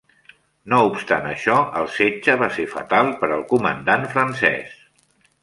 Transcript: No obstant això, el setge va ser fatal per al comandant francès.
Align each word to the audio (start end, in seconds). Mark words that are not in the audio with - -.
No 0.71 0.77
obstant 0.85 1.27
això, 1.31 1.57
el 1.81 1.89
setge 1.97 2.37
va 2.45 2.49
ser 2.57 2.67
fatal 2.73 3.13
per 3.21 3.31
al 3.37 3.45
comandant 3.53 4.09
francès. 4.17 4.75